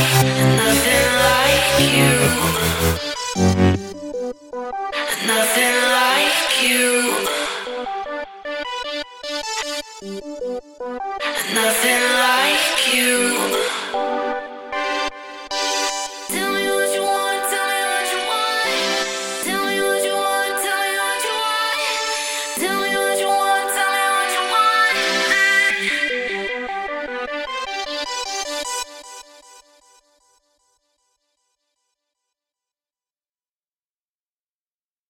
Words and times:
Yeah. 0.09 0.46